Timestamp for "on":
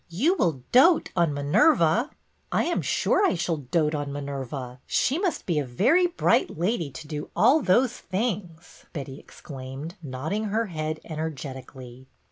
1.15-1.31, 3.93-4.11